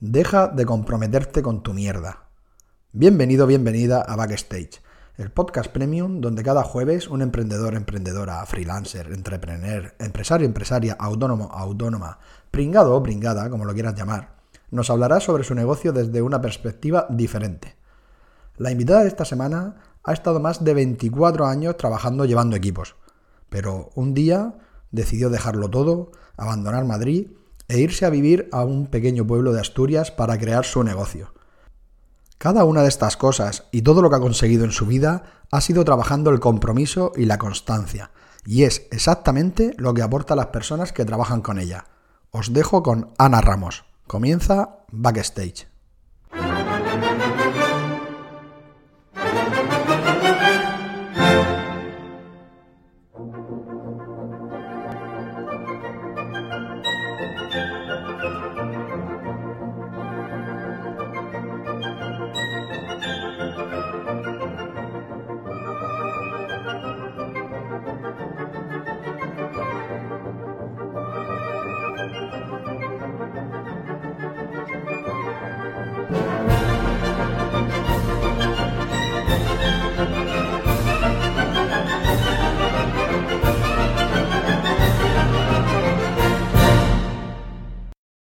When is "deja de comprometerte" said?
0.00-1.40